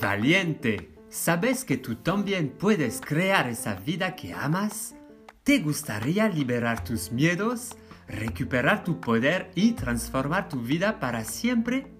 Valiente, 0.00 0.94
¿sabes 1.08 1.64
que 1.64 1.76
tú 1.76 1.96
también 1.96 2.50
puedes 2.50 3.00
crear 3.00 3.48
esa 3.48 3.74
vida 3.74 4.14
que 4.14 4.32
amas? 4.32 4.94
¿Te 5.42 5.58
gustaría 5.58 6.28
liberar 6.28 6.84
tus 6.84 7.10
miedos, 7.10 7.70
recuperar 8.06 8.84
tu 8.84 9.00
poder 9.00 9.50
y 9.56 9.72
transformar 9.72 10.48
tu 10.48 10.60
vida 10.60 11.00
para 11.00 11.24
siempre? 11.24 11.92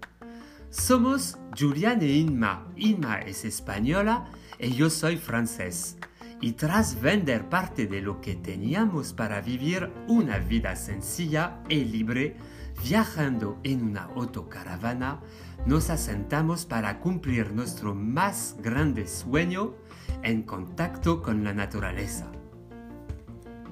Somos 0.71 1.37
Julian 1.59 2.01
e 2.03 2.13
Inma. 2.13 2.69
Inma 2.77 3.19
es 3.23 3.45
española 3.45 4.31
y 4.61 4.71
yo 4.71 4.89
soy 4.89 5.17
francés. 5.17 5.97
Y 6.41 6.53
tras 6.53 7.01
vender 7.01 7.49
parte 7.49 7.89
de 7.89 8.01
lo 8.01 8.21
que 8.21 8.37
teníamos 8.37 9.13
para 9.13 9.41
vivir 9.41 9.91
una 10.07 10.39
vida 10.39 10.77
sencilla 10.77 11.61
y 11.69 11.85
libre, 11.85 12.37
viajando 12.83 13.59
en 13.63 13.83
una 13.83 14.05
autocaravana, 14.15 15.21
nos 15.67 15.91
asentamos 15.91 16.67
para 16.67 17.01
cumplir 17.01 17.53
nuestro 17.53 17.95
más 17.95 18.57
grande 18.61 19.07
sueño 19.07 19.75
en 20.23 20.43
contacto 20.43 21.23
con 21.23 21.45
la 21.45 21.55
naturaleza. 21.55 22.31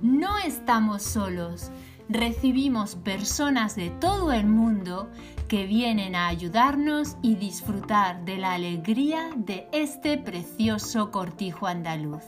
No 0.03 0.39
estamos 0.39 1.03
solos. 1.03 1.71
Recibimos 2.09 2.97
personas 2.97 3.77
de 3.77 3.91
todo 3.91 4.33
el 4.33 4.47
mundo 4.47 5.09
que 5.49 5.67
vienen 5.67 6.15
a 6.15 6.29
ayudarnos 6.29 7.17
y 7.23 7.37
disfrutar 7.37 8.25
de 8.25 8.39
la 8.39 8.55
alegría 8.55 9.31
de 9.37 9.69
este 9.73 10.19
precioso 10.19 11.11
cortijo 11.11 11.67
andaluz. 11.67 12.25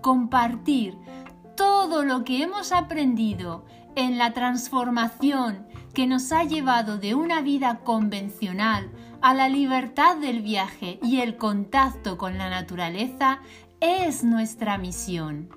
Compartir 0.00 0.96
todo 1.56 2.04
lo 2.04 2.24
que 2.24 2.42
hemos 2.42 2.72
aprendido 2.72 3.64
en 3.96 4.18
la 4.18 4.32
transformación 4.32 5.66
que 5.94 6.06
nos 6.06 6.32
ha 6.32 6.44
llevado 6.44 6.98
de 6.98 7.14
una 7.14 7.42
vida 7.42 7.80
convencional 7.84 8.90
a 9.20 9.34
la 9.34 9.48
libertad 9.48 10.16
del 10.16 10.42
viaje 10.42 10.98
y 11.02 11.20
el 11.20 11.36
contacto 11.36 12.18
con 12.18 12.38
la 12.38 12.50
naturaleza 12.50 13.40
es 13.80 14.24
nuestra 14.24 14.78
misión. 14.78 15.48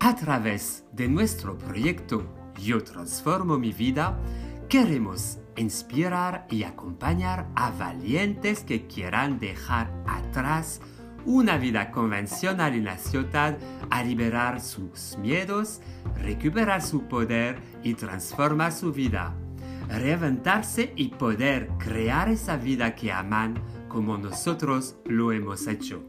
A 0.00 0.16
través 0.16 0.84
de 0.92 1.08
nuestro 1.08 1.56
proyecto 1.56 2.26
Yo 2.60 2.82
Transformo 2.82 3.58
mi 3.58 3.72
vida, 3.72 4.18
queremos 4.68 5.38
inspirar 5.56 6.46
y 6.50 6.64
acompañar 6.64 7.46
a 7.54 7.70
valientes 7.70 8.64
que 8.64 8.86
quieran 8.86 9.38
dejar 9.38 9.92
atrás 10.06 10.80
una 11.24 11.56
vida 11.58 11.90
convencional 11.90 12.74
en 12.74 12.84
la 12.84 12.98
ciudad 12.98 13.56
a 13.90 14.02
liberar 14.02 14.60
sus 14.60 15.16
miedos, 15.18 15.80
recuperar 16.20 16.82
su 16.82 17.02
poder 17.02 17.58
y 17.82 17.94
transformar 17.94 18.72
su 18.72 18.92
vida, 18.92 19.34
reventarse 19.88 20.92
y 20.96 21.08
poder 21.08 21.68
crear 21.78 22.28
esa 22.28 22.56
vida 22.56 22.94
que 22.94 23.12
aman 23.12 23.54
como 23.88 24.16
nosotros 24.18 24.96
lo 25.04 25.32
hemos 25.32 25.66
hecho. 25.66 26.02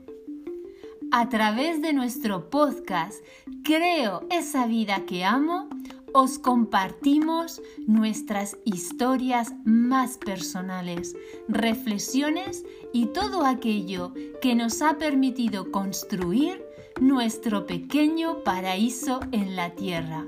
A 1.11 1.29
través 1.29 1.81
de 1.81 1.93
nuestro 1.93 2.49
podcast 2.49 3.23
Creo 3.63 4.27
esa 4.29 4.65
vida 4.67 5.05
que 5.05 5.23
amo, 5.23 5.69
os 6.13 6.39
compartimos 6.39 7.61
nuestras 7.87 8.57
historias 8.63 9.53
más 9.65 10.17
personales, 10.17 11.15
reflexiones 11.47 12.63
y 12.93 13.07
todo 13.07 13.45
aquello 13.45 14.13
que 14.41 14.55
nos 14.55 14.81
ha 14.81 14.97
permitido 14.97 15.71
construir 15.71 16.63
nuestro 17.01 17.65
pequeño 17.65 18.43
paraíso 18.43 19.19
en 19.31 19.55
la 19.55 19.73
tierra. 19.75 20.25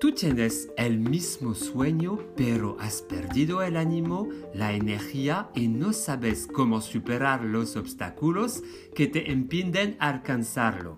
Tú 0.00 0.10
tienes 0.10 0.68
el 0.76 0.98
mismo 0.98 1.54
sueño, 1.54 2.18
pero 2.36 2.76
has 2.80 3.02
perdido 3.02 3.62
el 3.62 3.76
ánimo, 3.76 4.28
la 4.52 4.72
energía 4.72 5.50
y 5.54 5.68
no 5.68 5.92
sabes 5.92 6.48
cómo 6.52 6.80
superar 6.80 7.44
los 7.44 7.76
obstáculos 7.76 8.64
que 8.96 9.06
te 9.06 9.30
impiden 9.30 9.96
alcanzarlo. 10.00 10.96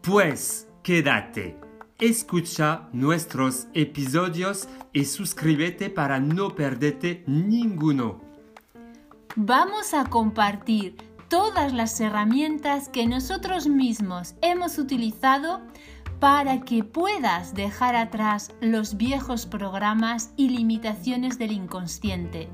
Pues 0.00 0.66
quédate 0.82 1.56
escucha 2.02 2.88
nuestros 2.92 3.68
episodios 3.74 4.68
y 4.92 5.04
suscríbete 5.04 5.88
para 5.88 6.18
no 6.18 6.52
perderte 6.56 7.22
ninguno. 7.28 8.20
Vamos 9.36 9.94
a 9.94 10.06
compartir 10.06 10.96
todas 11.28 11.72
las 11.72 12.00
herramientas 12.00 12.88
que 12.88 13.06
nosotros 13.06 13.68
mismos 13.68 14.34
hemos 14.42 14.78
utilizado 14.78 15.60
para 16.18 16.62
que 16.62 16.82
puedas 16.82 17.54
dejar 17.54 17.94
atrás 17.94 18.52
los 18.60 18.96
viejos 18.96 19.46
programas 19.46 20.32
y 20.36 20.48
limitaciones 20.48 21.38
del 21.38 21.52
inconsciente, 21.52 22.48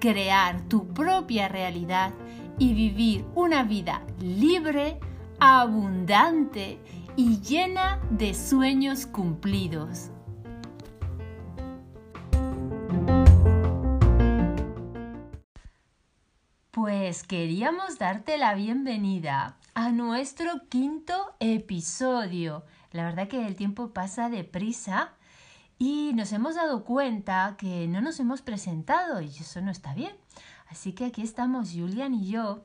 crear 0.00 0.60
tu 0.62 0.88
propia 0.88 1.46
realidad 1.46 2.12
y 2.58 2.74
vivir 2.74 3.24
una 3.36 3.62
vida 3.62 4.02
libre, 4.20 4.98
abundante 5.38 6.80
y 7.18 7.40
llena 7.40 8.00
de 8.10 8.32
sueños 8.32 9.04
cumplidos. 9.04 10.12
Pues 16.70 17.24
queríamos 17.24 17.98
darte 17.98 18.38
la 18.38 18.54
bienvenida 18.54 19.56
a 19.74 19.90
nuestro 19.90 20.68
quinto 20.68 21.34
episodio. 21.40 22.64
La 22.92 23.02
verdad 23.02 23.26
que 23.26 23.44
el 23.44 23.56
tiempo 23.56 23.92
pasa 23.92 24.30
deprisa 24.30 25.14
y 25.76 26.12
nos 26.14 26.32
hemos 26.32 26.54
dado 26.54 26.84
cuenta 26.84 27.56
que 27.58 27.88
no 27.88 28.00
nos 28.00 28.20
hemos 28.20 28.42
presentado 28.42 29.20
y 29.22 29.26
eso 29.26 29.60
no 29.60 29.72
está 29.72 29.92
bien. 29.92 30.14
Así 30.68 30.92
que 30.92 31.06
aquí 31.06 31.22
estamos 31.22 31.72
Julian 31.72 32.14
y 32.14 32.28
yo 32.28 32.64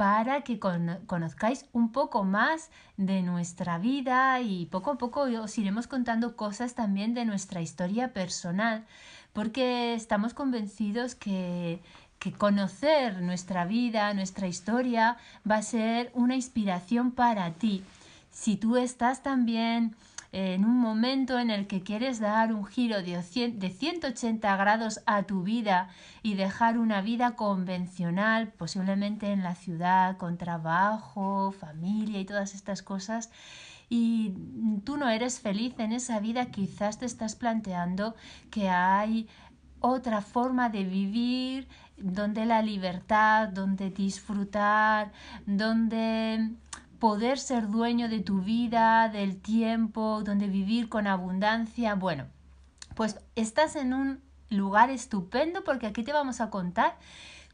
para 0.00 0.40
que 0.44 0.58
conozcáis 0.58 1.66
un 1.74 1.92
poco 1.92 2.24
más 2.24 2.70
de 2.96 3.20
nuestra 3.20 3.76
vida 3.76 4.40
y 4.40 4.64
poco 4.64 4.92
a 4.92 4.96
poco 4.96 5.24
os 5.24 5.58
iremos 5.58 5.86
contando 5.86 6.36
cosas 6.36 6.74
también 6.74 7.12
de 7.12 7.26
nuestra 7.26 7.60
historia 7.60 8.14
personal, 8.14 8.86
porque 9.34 9.92
estamos 9.92 10.32
convencidos 10.32 11.14
que, 11.14 11.82
que 12.18 12.32
conocer 12.32 13.20
nuestra 13.20 13.66
vida, 13.66 14.14
nuestra 14.14 14.46
historia, 14.46 15.18
va 15.44 15.56
a 15.56 15.62
ser 15.62 16.10
una 16.14 16.34
inspiración 16.34 17.10
para 17.10 17.50
ti. 17.52 17.84
Si 18.30 18.56
tú 18.56 18.78
estás 18.78 19.22
también 19.22 19.94
en 20.32 20.64
un 20.64 20.78
momento 20.78 21.38
en 21.38 21.50
el 21.50 21.66
que 21.66 21.82
quieres 21.82 22.20
dar 22.20 22.52
un 22.52 22.64
giro 22.64 23.02
de 23.02 23.22
180 23.22 24.56
grados 24.56 25.00
a 25.06 25.24
tu 25.24 25.42
vida 25.42 25.88
y 26.22 26.34
dejar 26.34 26.78
una 26.78 27.00
vida 27.00 27.34
convencional, 27.34 28.48
posiblemente 28.48 29.32
en 29.32 29.42
la 29.42 29.54
ciudad, 29.54 30.16
con 30.18 30.38
trabajo, 30.38 31.52
familia 31.52 32.20
y 32.20 32.24
todas 32.24 32.54
estas 32.54 32.82
cosas, 32.82 33.30
y 33.88 34.34
tú 34.84 34.96
no 34.96 35.08
eres 35.08 35.40
feliz 35.40 35.74
en 35.78 35.92
esa 35.92 36.20
vida, 36.20 36.46
quizás 36.46 36.98
te 36.98 37.06
estás 37.06 37.34
planteando 37.34 38.14
que 38.50 38.68
hay 38.68 39.28
otra 39.80 40.20
forma 40.20 40.68
de 40.68 40.84
vivir 40.84 41.66
donde 41.96 42.46
la 42.46 42.62
libertad, 42.62 43.48
donde 43.48 43.90
disfrutar, 43.90 45.10
donde 45.44 46.50
poder 47.00 47.38
ser 47.38 47.68
dueño 47.68 48.08
de 48.08 48.20
tu 48.20 48.42
vida, 48.42 49.08
del 49.08 49.40
tiempo, 49.40 50.22
donde 50.22 50.46
vivir 50.46 50.88
con 50.88 51.06
abundancia. 51.06 51.94
Bueno, 51.96 52.26
pues 52.94 53.18
estás 53.34 53.74
en 53.74 53.94
un 53.94 54.20
lugar 54.50 54.90
estupendo 54.90 55.64
porque 55.64 55.86
aquí 55.86 56.04
te 56.04 56.12
vamos 56.12 56.40
a 56.40 56.50
contar 56.50 56.96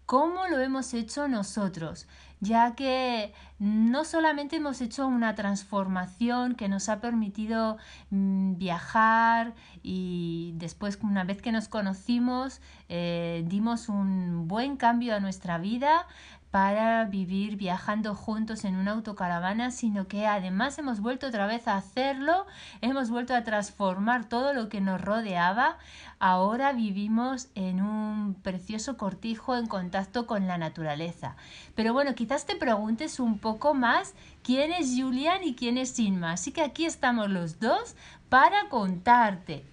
cómo 0.06 0.46
lo 0.46 0.60
hemos 0.60 0.94
hecho 0.94 1.26
nosotros, 1.26 2.06
ya 2.40 2.74
que 2.76 3.34
no 3.58 4.04
solamente 4.04 4.56
hemos 4.56 4.80
hecho 4.80 5.06
una 5.06 5.34
transformación 5.34 6.54
que 6.54 6.68
nos 6.68 6.88
ha 6.88 7.00
permitido 7.00 7.76
mm, 8.10 8.56
viajar 8.56 9.54
y 9.82 10.52
después 10.56 10.98
una 11.02 11.24
vez 11.24 11.42
que 11.42 11.50
nos 11.50 11.66
conocimos 11.66 12.60
eh, 12.88 13.42
dimos 13.46 13.88
un 13.88 14.46
buen 14.46 14.76
cambio 14.76 15.16
a 15.16 15.20
nuestra 15.20 15.58
vida, 15.58 16.06
para 16.50 17.04
vivir 17.04 17.56
viajando 17.56 18.14
juntos 18.14 18.64
en 18.64 18.76
una 18.76 18.92
autocaravana, 18.92 19.70
sino 19.70 20.06
que 20.06 20.26
además 20.26 20.78
hemos 20.78 21.00
vuelto 21.00 21.26
otra 21.26 21.46
vez 21.46 21.68
a 21.68 21.76
hacerlo, 21.76 22.46
hemos 22.80 23.10
vuelto 23.10 23.34
a 23.34 23.44
transformar 23.44 24.28
todo 24.28 24.54
lo 24.54 24.68
que 24.68 24.80
nos 24.80 25.00
rodeaba. 25.00 25.78
Ahora 26.18 26.72
vivimos 26.72 27.48
en 27.54 27.82
un 27.82 28.34
precioso 28.42 28.96
cortijo 28.96 29.56
en 29.56 29.66
contacto 29.66 30.26
con 30.26 30.46
la 30.46 30.56
naturaleza. 30.56 31.36
Pero 31.74 31.92
bueno, 31.92 32.14
quizás 32.14 32.46
te 32.46 32.56
preguntes 32.56 33.20
un 33.20 33.38
poco 33.38 33.74
más 33.74 34.14
quién 34.42 34.72
es 34.72 34.94
Julian 34.96 35.44
y 35.44 35.54
quién 35.54 35.76
es 35.76 35.98
Inma. 35.98 36.32
Así 36.32 36.52
que 36.52 36.62
aquí 36.62 36.86
estamos 36.86 37.28
los 37.28 37.60
dos 37.60 37.96
para 38.28 38.68
contarte. 38.70 39.64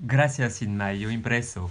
Gracias, 0.00 0.60
Inma, 0.60 0.92
yo 0.92 1.10
impreso. 1.10 1.70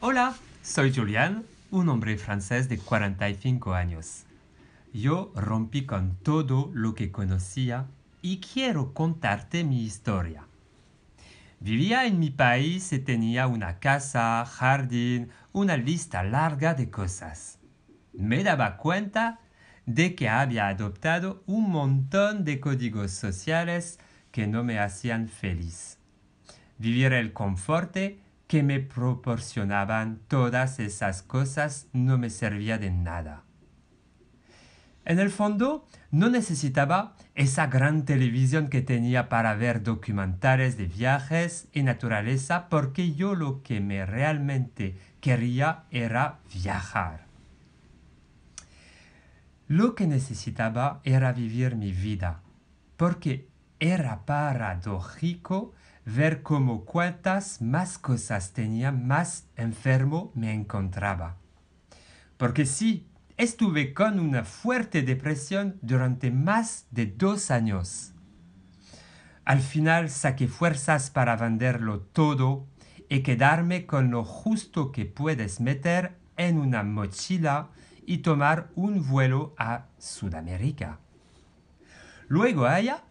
Hola, 0.00 0.34
soy 0.62 0.94
Julian 0.94 1.44
un 1.70 1.88
hombre 1.88 2.16
francés 2.18 2.68
de 2.68 2.78
45 2.78 3.74
años. 3.74 4.24
Yo 4.92 5.32
rompí 5.34 5.84
con 5.84 6.16
todo 6.16 6.70
lo 6.72 6.94
que 6.94 7.10
conocía 7.10 7.86
y 8.22 8.40
quiero 8.40 8.94
contarte 8.94 9.64
mi 9.64 9.82
historia. 9.84 10.46
Vivía 11.60 12.06
en 12.06 12.18
mi 12.18 12.30
país 12.30 12.92
y 12.92 12.98
tenía 12.98 13.46
una 13.46 13.78
casa, 13.78 14.44
jardín, 14.44 15.30
una 15.52 15.76
lista 15.76 16.22
larga 16.22 16.74
de 16.74 16.90
cosas. 16.90 17.58
Me 18.12 18.44
daba 18.44 18.76
cuenta 18.76 19.40
de 19.86 20.14
que 20.14 20.28
había 20.28 20.68
adoptado 20.68 21.42
un 21.46 21.70
montón 21.70 22.44
de 22.44 22.60
códigos 22.60 23.12
sociales 23.12 23.98
que 24.32 24.46
no 24.46 24.64
me 24.64 24.78
hacían 24.78 25.28
feliz. 25.28 25.98
Vivir 26.78 27.12
el 27.12 27.32
confort 27.32 27.96
que 28.46 28.62
me 28.62 28.80
proporcionaban 28.80 30.20
todas 30.28 30.78
esas 30.78 31.22
cosas 31.22 31.88
no 31.92 32.18
me 32.18 32.30
servía 32.30 32.78
de 32.78 32.90
nada. 32.90 33.42
En 35.04 35.20
el 35.20 35.30
fondo, 35.30 35.86
no 36.10 36.30
necesitaba 36.30 37.14
esa 37.36 37.68
gran 37.68 38.04
televisión 38.04 38.68
que 38.68 38.82
tenía 38.82 39.28
para 39.28 39.54
ver 39.54 39.84
documentales 39.84 40.76
de 40.76 40.86
viajes 40.86 41.68
y 41.72 41.84
naturaleza 41.84 42.68
porque 42.68 43.14
yo 43.14 43.36
lo 43.36 43.62
que 43.62 43.80
me 43.80 44.04
realmente 44.04 44.98
quería 45.20 45.84
era 45.92 46.40
viajar. 46.52 47.26
Lo 49.68 49.94
que 49.94 50.08
necesitaba 50.08 51.00
era 51.04 51.32
vivir 51.32 51.76
mi 51.76 51.92
vida, 51.92 52.40
porque 52.96 53.48
era 53.78 54.24
paradójico 54.24 55.72
ver 56.06 56.42
cómo 56.42 56.84
cuantas 56.84 57.60
más 57.60 57.98
cosas 57.98 58.52
tenía, 58.52 58.92
más 58.92 59.48
enfermo 59.56 60.30
me 60.34 60.54
encontraba. 60.54 61.36
Porque 62.36 62.64
sí, 62.64 63.08
estuve 63.36 63.92
con 63.92 64.20
una 64.20 64.44
fuerte 64.44 65.02
depresión 65.02 65.78
durante 65.82 66.30
más 66.30 66.86
de 66.92 67.06
dos 67.06 67.50
años. 67.50 68.12
Al 69.44 69.60
final 69.60 70.08
saqué 70.08 70.46
fuerzas 70.46 71.10
para 71.10 71.36
venderlo 71.36 72.00
todo 72.00 72.68
y 73.08 73.20
quedarme 73.22 73.84
con 73.84 74.10
lo 74.12 74.24
justo 74.24 74.92
que 74.92 75.06
puedes 75.06 75.60
meter 75.60 76.18
en 76.36 76.58
una 76.58 76.84
mochila 76.84 77.70
y 78.06 78.18
tomar 78.18 78.70
un 78.76 79.06
vuelo 79.08 79.54
a 79.58 79.86
Sudamérica. 79.98 81.00
Luego 82.28 82.66
allá 82.66 83.02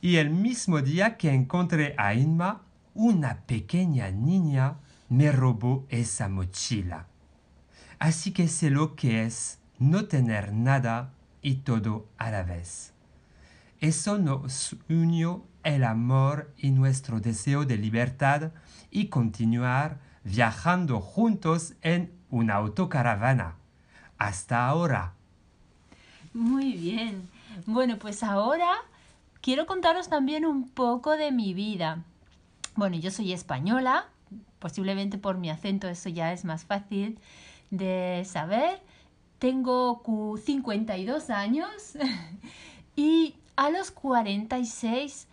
y 0.00 0.16
el 0.16 0.30
mismo 0.30 0.80
día 0.80 1.16
que 1.16 1.32
encontré 1.32 1.94
a 1.98 2.14
Inma, 2.14 2.62
una 2.94 3.42
pequeña 3.46 4.10
niña 4.10 4.76
me 5.08 5.30
robó 5.32 5.86
esa 5.88 6.28
mochila. 6.28 7.06
Así 7.98 8.32
que 8.32 8.48
sé 8.48 8.70
lo 8.70 8.96
que 8.96 9.24
es 9.24 9.58
no 9.78 10.06
tener 10.06 10.52
nada 10.52 11.12
y 11.42 11.56
todo 11.56 12.08
a 12.16 12.30
la 12.30 12.42
vez. 12.42 12.92
Eso 13.80 14.18
nos 14.18 14.76
unió 14.88 15.44
el 15.64 15.84
amor 15.84 16.52
y 16.56 16.70
nuestro 16.70 17.20
deseo 17.20 17.64
de 17.64 17.76
libertad 17.76 18.52
y 18.90 19.06
continuar 19.06 20.00
viajando 20.24 21.00
juntos 21.00 21.74
en 21.82 22.12
una 22.30 22.54
autocaravana. 22.54 23.56
Hasta 24.18 24.66
ahora. 24.66 25.14
Muy 26.32 26.72
bien. 26.74 27.28
Bueno, 27.66 27.98
pues 27.98 28.22
ahora 28.22 28.76
quiero 29.40 29.66
contaros 29.66 30.08
también 30.08 30.44
un 30.44 30.68
poco 30.68 31.16
de 31.16 31.32
mi 31.32 31.54
vida. 31.54 32.04
Bueno, 32.76 32.96
yo 32.96 33.10
soy 33.10 33.32
española, 33.32 34.06
posiblemente 34.58 35.18
por 35.18 35.38
mi 35.38 35.50
acento 35.50 35.88
eso 35.88 36.08
ya 36.08 36.32
es 36.32 36.44
más 36.44 36.64
fácil 36.64 37.18
de 37.70 38.22
saber. 38.26 38.80
Tengo 39.38 40.02
52 40.44 41.30
años 41.30 41.70
y 42.96 43.34
a 43.56 43.70
los 43.70 43.90
46, 43.90 45.26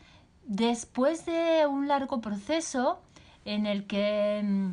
después 0.46 1.26
de 1.26 1.66
un 1.68 1.88
largo 1.88 2.22
proceso 2.22 3.00
en 3.46 3.66
el 3.66 3.86
que 3.86 4.42
mm, 4.44 4.70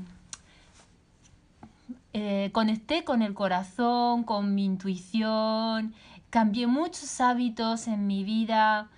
eh, 2.15 2.51
conecté 2.53 3.05
con 3.05 3.23
el 3.23 3.35
corazón, 3.35 4.25
con 4.25 4.55
mi 4.55 4.65
intuición, 4.65 5.95
cambié 6.31 6.67
muchos 6.67 7.21
hábitos 7.21 7.87
en 7.87 8.07
mi 8.07 8.25
vida, 8.25 8.89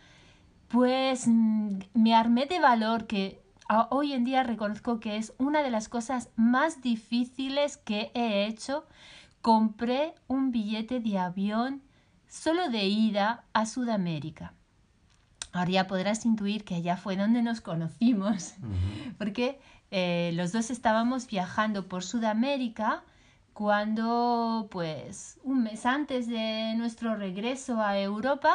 pues 0.69 1.27
mm, 1.27 1.79
me 1.95 2.15
armé 2.15 2.47
de 2.47 2.61
valor 2.61 3.07
que 3.07 3.43
hoy 3.91 4.13
en 4.13 4.25
día 4.25 4.43
reconozco 4.43 5.01
que 5.01 5.17
es 5.17 5.33
una 5.39 5.63
de 5.63 5.71
las 5.71 5.89
cosas 5.89 6.31
más 6.37 6.83
difíciles 6.83 7.77
que 7.77 8.11
he 8.15 8.47
hecho. 8.47 8.87
Compré 9.43 10.15
un 10.29 10.51
billete 10.51 11.01
de 11.01 11.19
avión 11.19 11.83
solo 12.29 12.69
de 12.69 12.87
ida 12.87 13.45
a 13.53 13.67
Sudamérica. 13.67 14.55
Ahora 15.53 15.71
ya 15.71 15.87
podrás 15.87 16.27
intuir 16.27 16.65
que 16.65 16.75
allá 16.75 16.97
fue 16.97 17.17
donde 17.17 17.43
nos 17.43 17.61
conocimos, 17.61 18.55
porque 19.19 19.59
eh, 19.91 20.33
los 20.35 20.53
dos 20.53 20.71
estábamos 20.71 21.27
viajando 21.27 21.89
por 21.89 22.03
Sudamérica 22.03 23.05
cuando, 23.55 24.69
pues, 24.71 25.41
un 25.43 25.63
mes 25.63 25.87
antes 25.87 26.27
de 26.27 26.75
nuestro 26.77 27.17
regreso 27.17 27.81
a 27.81 27.99
Europa, 27.99 28.55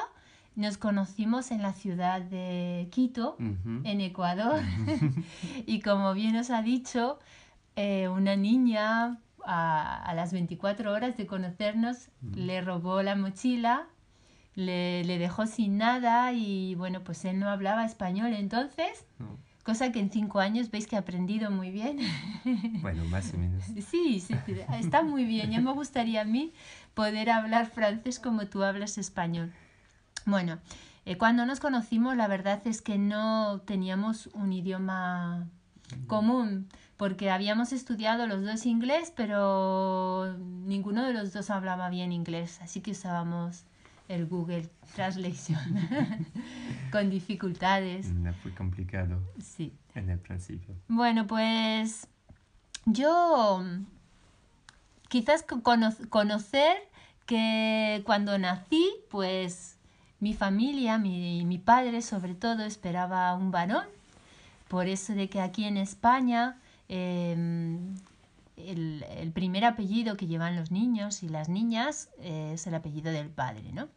nos 0.55 0.77
conocimos 0.77 1.51
en 1.51 1.61
la 1.61 1.73
ciudad 1.73 2.21
de 2.21 2.87
Quito, 2.91 3.37
en 3.39 4.01
Ecuador, 4.01 4.61
y 5.65 5.79
como 5.81 6.13
bien 6.13 6.35
os 6.35 6.49
ha 6.49 6.61
dicho, 6.61 7.19
eh, 7.75 8.09
una 8.09 8.35
niña 8.35 9.19
a, 9.45 10.13
las 10.15 10.33
24 10.33 10.91
horas 10.91 11.17
de 11.17 11.25
conocernos 11.25 12.09
le 12.35 12.61
robó 12.61 13.01
la 13.01 13.15
mochila, 13.15 13.87
le, 14.55 15.03
le, 15.05 15.17
dejó 15.17 15.47
sin 15.47 15.77
nada 15.77 16.33
y 16.33 16.75
bueno, 16.75 17.03
pues 17.03 17.23
él 17.25 17.39
no 17.39 17.49
hablaba 17.49 17.85
español 17.85 18.33
entonces. 18.33 19.05
Cosa 19.63 19.91
que 19.91 19.99
en 19.99 20.09
cinco 20.09 20.39
años 20.39 20.71
veis 20.71 20.87
que 20.87 20.95
he 20.95 20.99
aprendido 20.99 21.51
muy 21.51 21.71
bien. 21.71 21.99
Bueno, 22.81 23.05
más 23.05 23.31
o 23.35 23.37
menos. 23.37 23.63
Sí, 23.87 24.19
sí, 24.19 24.35
está 24.79 25.03
muy 25.03 25.25
bien. 25.25 25.51
Ya 25.51 25.61
me 25.61 25.71
gustaría 25.71 26.21
a 26.21 26.25
mí 26.25 26.51
poder 26.95 27.29
hablar 27.29 27.67
francés 27.69 28.19
como 28.19 28.47
tú 28.47 28.63
hablas 28.63 28.97
español. 28.97 29.53
Bueno, 30.25 30.59
eh, 31.05 31.17
cuando 31.17 31.45
nos 31.45 31.59
conocimos 31.59 32.15
la 32.15 32.27
verdad 32.27 32.61
es 32.65 32.81
que 32.81 32.97
no 32.97 33.61
teníamos 33.65 34.27
un 34.33 34.53
idioma 34.53 35.47
común, 36.07 36.67
porque 36.97 37.31
habíamos 37.31 37.73
estudiado 37.73 38.27
los 38.27 38.43
dos 38.43 38.65
inglés, 38.65 39.11
pero 39.15 40.37
ninguno 40.37 41.03
de 41.03 41.13
los 41.13 41.33
dos 41.33 41.49
hablaba 41.49 41.89
bien 41.89 42.11
inglés, 42.11 42.59
así 42.61 42.81
que 42.81 42.91
usábamos 42.91 43.65
el 44.07 44.27
Google 44.27 44.69
Translation 44.95 45.59
con 46.91 47.09
dificultades. 47.09 48.07
No 48.11 48.33
fue 48.35 48.53
complicado. 48.53 49.19
Sí. 49.41 49.73
En 49.95 50.09
el 50.09 50.19
principio. 50.19 50.75
Bueno, 50.87 51.27
pues 51.27 52.07
yo 52.85 53.63
quizás 55.07 55.43
conocer 56.09 56.77
que 57.25 58.01
cuando 58.05 58.37
nací, 58.37 58.89
pues 59.09 59.77
mi 60.21 60.33
familia, 60.33 60.97
mi, 60.97 61.43
mi 61.45 61.57
padre 61.57 62.01
sobre 62.01 62.35
todo, 62.35 62.63
esperaba 62.63 63.35
un 63.35 63.51
varón. 63.51 63.85
Por 64.69 64.87
eso 64.87 65.13
de 65.13 65.27
que 65.29 65.41
aquí 65.41 65.65
en 65.65 65.75
España 65.75 66.57
em, 66.87 67.95
el, 68.55 69.03
el, 69.17 69.31
primer 69.31 69.65
apellido 69.65 70.15
que 70.15 70.27
llevan 70.27 70.55
los 70.55 70.71
niños 70.71 71.23
y 71.23 71.29
las 71.29 71.49
niñas 71.49 72.09
es 72.21 72.65
el 72.67 72.75
apellido 72.75 73.11
del 73.11 73.27
padre, 73.27 73.73
¿no? 73.73 73.89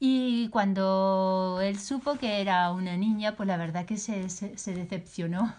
Y 0.00 0.48
cuando 0.48 1.60
él 1.62 1.78
supo 1.78 2.16
que 2.16 2.40
era 2.40 2.72
una 2.72 2.96
niña, 2.96 3.36
pues 3.36 3.46
la 3.46 3.56
verdad 3.56 3.86
que 3.86 3.96
se, 3.96 4.28
se 4.28 4.74
decepcionó. 4.74 5.54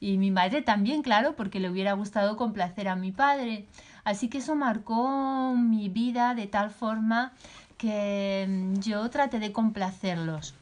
Y 0.00 0.18
mi 0.18 0.30
madre 0.30 0.60
también, 0.60 1.02
claro, 1.02 1.34
porque 1.34 1.60
le 1.60 1.70
hubiera 1.70 1.94
gustado 1.94 2.36
complacer 2.36 2.88
a 2.88 2.96
mi 2.96 3.10
padre. 3.10 3.66
Así 4.04 4.28
que 4.28 4.38
eso 4.38 4.54
marcó 4.54 5.54
mi 5.56 5.88
vida 5.88 6.34
de 6.34 6.46
tal 6.46 6.70
forma 6.70 7.32
que 7.84 8.46
mm, 8.48 8.80
yo 8.80 9.10
traté 9.10 9.38
de 9.38 9.52
complacerlos 9.52 10.54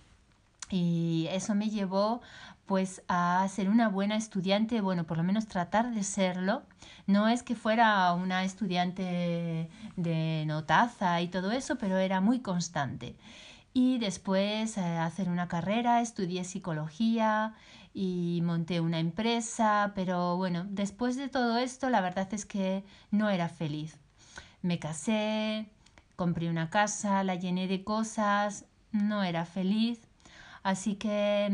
y 0.71 1.29
eso 1.31 1.55
me 1.55 1.71
llevó 1.71 2.21
pues 2.67 3.03
a 3.07 3.47
ser 3.49 3.69
una 3.69 3.89
buena 3.89 4.17
estudiante, 4.17 4.81
bueno, 4.81 5.05
por 5.05 5.19
lo 5.19 5.23
menos 5.23 5.47
tratar 5.47 5.95
de 5.95 6.03
serlo. 6.03 6.63
No 7.07 7.29
es 7.29 7.43
que 7.43 7.55
fuera 7.55 8.13
una 8.15 8.45
estudiante 8.45 9.69
de 9.97 10.45
notaza 10.47 11.21
y 11.21 11.29
todo 11.29 11.53
eso, 11.53 11.77
pero 11.77 11.99
era 11.99 12.21
muy 12.21 12.41
constante. 12.41 13.15
Y 13.75 13.99
después 13.99 14.77
eh, 14.79 14.81
hacer 14.81 15.29
una 15.29 15.49
carrera, 15.49 16.01
estudié 16.01 16.45
psicología 16.45 17.55
y 17.95 18.41
monté 18.43 18.81
una 18.81 18.99
empresa, 19.01 19.93
pero 19.95 20.37
bueno, 20.37 20.65
después 20.69 21.17
de 21.17 21.29
todo 21.29 21.59
esto 21.59 21.91
la 21.91 22.01
verdad 22.01 22.33
es 22.33 22.47
que 22.47 22.85
no 23.11 23.31
era 23.31 23.49
feliz. 23.49 23.99
Me 24.63 24.79
casé, 24.79 25.69
compré 26.23 26.49
una 26.49 26.71
casa, 26.71 27.25
la 27.25 27.35
llené 27.35 27.67
de 27.67 27.83
cosas, 27.83 28.65
no 28.93 29.25
era 29.25 29.45
feliz. 29.45 29.99
Así 30.63 30.95
que 30.95 31.47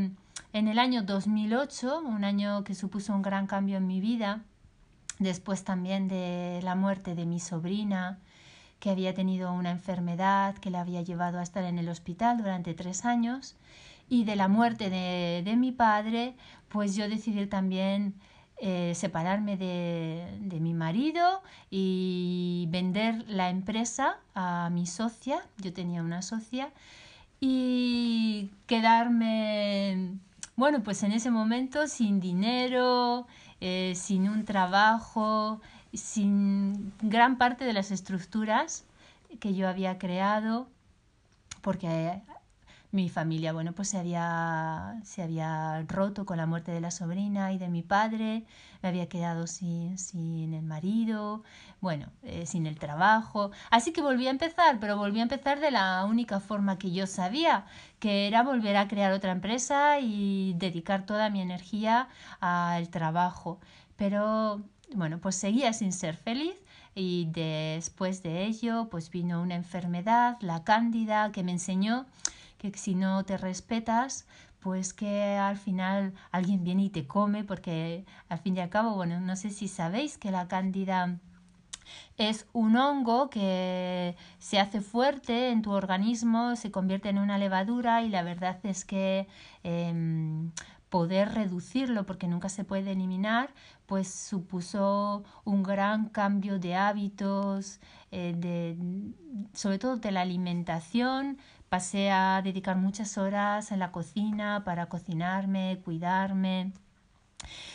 en 0.52 0.68
el 0.68 0.78
año 0.78 1.02
2008, 1.04 2.02
un 2.04 2.22
año 2.22 2.64
que 2.64 2.74
supuso 2.74 3.14
un 3.14 3.22
gran 3.22 3.46
cambio 3.46 3.78
en 3.78 3.86
mi 3.86 4.02
vida, 4.02 4.42
después 5.18 5.64
también 5.64 6.06
de 6.06 6.60
la 6.62 6.74
muerte 6.74 7.14
de 7.14 7.24
mi 7.24 7.40
sobrina, 7.40 8.18
que 8.78 8.90
había 8.90 9.14
tenido 9.14 9.54
una 9.54 9.70
enfermedad 9.70 10.54
que 10.56 10.70
la 10.70 10.82
había 10.82 11.00
llevado 11.00 11.38
a 11.38 11.42
estar 11.42 11.64
en 11.64 11.78
el 11.78 11.88
hospital 11.88 12.36
durante 12.36 12.74
tres 12.74 13.06
años, 13.06 13.56
Y 14.10 14.24
de 14.24 14.36
la 14.36 14.48
muerte 14.48 14.90
de, 14.90 15.42
de 15.44 15.56
mi 15.56 15.72
padre, 15.72 16.34
pues 16.68 16.94
yo 16.94 17.08
decidí 17.08 17.46
también 17.46 18.14
eh, 18.60 18.92
separarme 18.94 19.56
de, 19.56 20.36
de, 20.40 20.60
mi 20.60 20.74
marido 20.74 21.42
y 21.70 22.66
vender 22.70 23.24
la 23.28 23.50
empresa 23.50 24.18
a 24.34 24.68
mi 24.70 24.86
socia, 24.86 25.46
yo 25.58 25.72
tenía 25.72 26.02
una 26.02 26.22
socia, 26.22 26.70
y 27.40 28.50
quedarme, 28.66 30.18
bueno, 30.56 30.82
pues 30.82 31.02
en 31.02 31.12
ese 31.12 31.30
momento 31.30 31.86
sin 31.86 32.20
dinero, 32.20 33.26
eh, 33.60 33.92
sin 33.94 34.28
un 34.28 34.44
trabajo, 34.44 35.60
sin 35.92 36.92
gran 37.00 37.38
parte 37.38 37.64
de 37.64 37.72
las 37.72 37.90
estructuras 37.90 38.84
que 39.40 39.54
yo 39.54 39.68
había 39.68 39.98
creado, 39.98 40.68
porque 41.62 42.22
mi 42.90 43.10
familia, 43.10 43.52
bueno, 43.52 43.72
pues 43.72 43.88
se 43.88 43.98
había, 43.98 44.98
se 45.04 45.22
había 45.22 45.82
roto 45.88 46.24
con 46.24 46.38
la 46.38 46.46
muerte 46.46 46.72
de 46.72 46.80
la 46.80 46.90
sobrina 46.90 47.52
y 47.52 47.58
de 47.58 47.68
mi 47.68 47.82
padre, 47.82 48.44
me 48.82 48.88
había 48.88 49.08
quedado 49.08 49.46
sin, 49.46 49.98
sin 49.98 50.54
el 50.54 50.62
marido, 50.62 51.42
bueno, 51.80 52.06
eh, 52.22 52.46
sin 52.46 52.66
el 52.66 52.78
trabajo. 52.78 53.50
Así 53.70 53.92
que 53.92 54.00
volví 54.00 54.26
a 54.26 54.30
empezar, 54.30 54.78
pero 54.80 54.96
volví 54.96 55.20
a 55.20 55.24
empezar 55.24 55.60
de 55.60 55.70
la 55.70 56.04
única 56.06 56.40
forma 56.40 56.78
que 56.78 56.90
yo 56.90 57.06
sabía, 57.06 57.66
que 57.98 58.26
era 58.26 58.42
volver 58.42 58.76
a 58.76 58.88
crear 58.88 59.12
otra 59.12 59.32
empresa 59.32 60.00
y 60.00 60.54
dedicar 60.56 61.04
toda 61.04 61.28
mi 61.28 61.42
energía 61.42 62.08
al 62.40 62.88
trabajo. 62.88 63.60
Pero, 63.96 64.62
bueno, 64.94 65.18
pues 65.18 65.34
seguía 65.36 65.74
sin 65.74 65.92
ser 65.92 66.16
feliz 66.16 66.54
y 66.94 67.28
después 67.32 68.22
de 68.22 68.46
ello 68.46 68.88
pues 68.90 69.10
vino 69.10 69.42
una 69.42 69.56
enfermedad, 69.56 70.38
la 70.40 70.64
cándida, 70.64 71.30
que 71.32 71.42
me 71.42 71.52
enseñó 71.52 72.06
que 72.58 72.72
si 72.76 72.94
no 72.94 73.24
te 73.24 73.38
respetas, 73.38 74.26
pues 74.60 74.92
que 74.92 75.36
al 75.36 75.56
final 75.56 76.12
alguien 76.30 76.64
viene 76.64 76.84
y 76.84 76.90
te 76.90 77.06
come, 77.06 77.44
porque 77.44 78.04
al 78.28 78.38
fin 78.38 78.56
y 78.56 78.60
al 78.60 78.68
cabo, 78.68 78.94
bueno, 78.94 79.20
no 79.20 79.36
sé 79.36 79.50
si 79.50 79.68
sabéis 79.68 80.18
que 80.18 80.30
la 80.30 80.48
cándida 80.48 81.18
es 82.16 82.46
un 82.52 82.76
hongo 82.76 83.30
que 83.30 84.16
se 84.38 84.58
hace 84.58 84.80
fuerte 84.80 85.50
en 85.50 85.62
tu 85.62 85.72
organismo, 85.72 86.56
se 86.56 86.70
convierte 86.70 87.08
en 87.08 87.18
una 87.18 87.38
levadura 87.38 88.02
y 88.02 88.08
la 88.08 88.22
verdad 88.22 88.58
es 88.64 88.84
que 88.84 89.28
em, 89.62 90.50
poder 90.88 91.34
reducirlo, 91.34 92.06
porque 92.06 92.28
nunca 92.28 92.48
se 92.48 92.64
puede 92.64 92.92
eliminar, 92.92 93.50
pues 93.86 94.12
supuso 94.12 95.24
un 95.44 95.62
gran 95.62 96.08
cambio 96.08 96.58
de 96.58 96.74
hábitos, 96.74 97.80
eh, 98.10 98.34
de, 98.36 98.76
sobre 99.52 99.78
todo 99.78 99.96
de 99.96 100.12
la 100.12 100.22
alimentación, 100.22 101.38
Pasé 101.68 102.10
a 102.10 102.40
dedicar 102.42 102.76
muchas 102.76 103.18
horas 103.18 103.72
en 103.72 103.78
la 103.78 103.92
cocina 103.92 104.62
para 104.64 104.86
cocinarme, 104.86 105.80
cuidarme. 105.84 106.72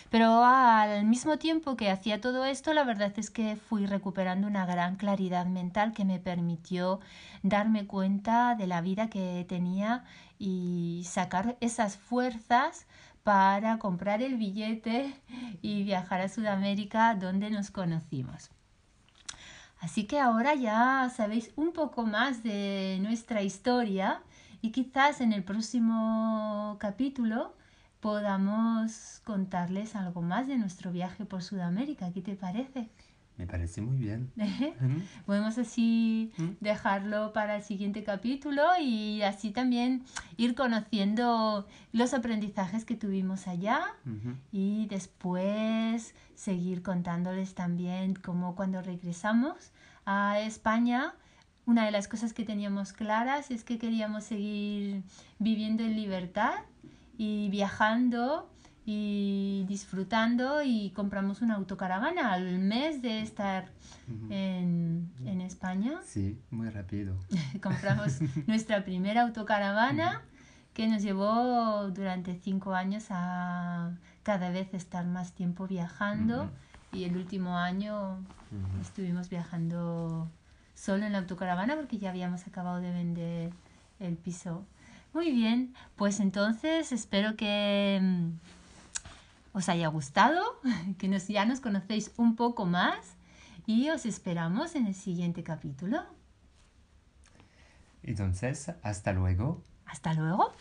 Pero 0.10 0.44
al 0.44 1.06
mismo 1.06 1.38
tiempo 1.38 1.76
que 1.76 1.90
hacía 1.90 2.22
todo 2.22 2.46
esto, 2.46 2.74
la 2.74 2.84
verdad 2.84 3.14
es 3.18 3.30
que 3.30 3.56
fui 3.56 3.86
recuperando 3.86 4.48
una 4.48 4.66
gran 4.66 4.96
claridad 4.96 5.46
mental 5.46 5.94
que 5.94 6.06
me 6.06 6.20
permitió 6.20 7.00
darme 7.42 7.88
cuenta 7.88 8.56
de 8.56 8.68
la 8.68 8.82
vida 8.82 9.10
que 9.10 9.46
tenía 9.48 10.04
y 10.40 11.04
sacar 11.06 11.58
esas 11.62 11.98
fuerzas 11.98 12.86
para 13.24 13.80
comprar 13.80 14.22
el 14.22 14.36
billete 14.38 15.16
y 15.62 15.84
viajar 15.84 16.22
a 16.22 16.30
Sudamérica 16.30 17.16
donde 17.16 17.50
nos 17.50 17.72
conocimos. 17.72 18.52
Así 19.84 20.06
que 20.06 20.18
ahora 20.18 20.56
ya 20.56 21.10
sabéis 21.14 21.52
un 21.58 21.74
poco 21.74 22.06
más 22.06 22.42
de 22.42 23.00
nuestra 23.02 23.42
historia 23.42 24.24
y 24.62 24.72
quizás 24.72 25.20
en 25.20 25.34
el 25.34 25.44
próximo 25.44 26.78
capítulo 26.80 27.54
podamos 28.00 29.20
contarles 29.26 29.98
algo 29.98 30.22
más 30.22 30.48
de 30.48 30.56
nuestro 30.58 30.94
viaje 30.94 31.26
por 31.26 31.44
Sudamérica. 31.44 32.14
¿Qué 32.14 32.22
te 32.22 32.36
parece? 32.38 32.90
Me 33.38 33.48
parece 33.48 33.82
muy 33.82 33.98
bien. 33.98 34.32
Podemos 35.26 35.58
así 35.58 36.32
dejarlo 36.60 37.34
para 37.34 37.58
el 37.58 37.64
siguiente 37.64 38.04
capítulo 38.04 38.64
y 38.80 39.22
así 39.24 39.52
también 39.52 40.04
ir 40.38 40.54
conociendo 40.54 41.68
los 41.92 42.14
aprendizajes 42.14 42.86
que 42.86 42.96
tuvimos 42.96 43.48
allá 43.48 43.82
y 44.52 44.86
después 44.88 46.14
seguir 46.36 46.84
contándoles 46.84 47.56
también 47.56 48.16
cómo 48.16 48.56
cuando 48.56 48.82
regresamos 48.82 49.72
a 50.06 50.40
España 50.40 51.16
una 51.66 51.86
de 51.86 51.92
las 51.92 52.08
cosas 52.08 52.34
que 52.34 52.44
teníamos 52.44 52.92
claras 52.92 53.50
es 53.50 53.64
que 53.64 53.78
queríamos 53.78 54.26
seguir 54.26 55.04
viviendo 55.40 55.84
en 55.84 55.96
libertad 55.96 56.56
y 57.18 57.50
viajando 57.50 58.50
y 58.86 59.66
disfrutando 59.68 60.62
y 60.62 60.92
compramos 60.92 61.42
una 61.42 61.56
autocaravana 61.56 62.34
al 62.34 62.60
mes 62.60 63.02
de 63.02 63.22
estar 63.22 63.72
en, 64.30 65.10
en, 65.26 65.42
España. 65.42 66.02
Sí, 66.04 66.38
muy 66.52 66.70
rápido. 66.70 67.16
compramos 67.62 68.20
nuestra 68.48 68.84
primera 68.84 69.22
autocaravana 69.24 70.22
que 70.74 70.88
nos 70.88 71.02
llevó 71.02 71.90
durante 71.92 72.36
cinco 72.36 72.74
años 72.74 73.06
a 73.10 73.92
cada 74.24 74.50
vez 74.50 74.74
estar 74.74 75.06
más 75.06 75.34
tiempo 75.34 75.68
viajando 75.68 76.50
y 76.92 77.04
el 77.06 77.16
último 77.16 77.58
año 77.58 78.18
estuvimos 78.82 79.30
viajando 79.30 80.30
solo 80.76 81.06
en 81.06 81.14
la 81.14 81.20
autocaravana 81.20 81.76
porque 81.76 81.98
ya 81.98 82.10
habíamos 82.10 82.48
acabado 82.48 82.82
de 82.82 82.92
vender 82.92 83.54
el 84.00 84.16
piso. 84.18 84.66
Muy 85.14 85.32
bien, 85.32 85.74
pues 85.96 86.20
entonces 86.20 86.92
espero 86.92 87.36
que 87.36 88.00
mm, 88.02 88.30
os 89.54 89.70
haya 89.70 89.88
gustado, 89.88 90.42
que 90.98 91.08
nos, 91.08 91.28
ya 91.28 91.46
nos 91.46 91.62
conocéis 91.62 92.12
un 92.18 92.36
poco 92.36 92.66
más 92.66 93.16
y 93.66 93.90
os 93.90 94.06
esperamos 94.06 94.76
en 94.76 94.88
el 94.88 94.96
siguiente 94.96 95.44
capítulo. 95.44 96.04
Entonces, 98.02 98.72
hasta 98.82 99.14
luego. 99.14 99.62
Hasta 99.86 100.14
luego. 100.14 100.52